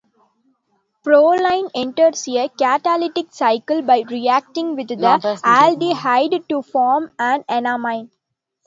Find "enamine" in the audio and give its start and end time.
7.47-8.09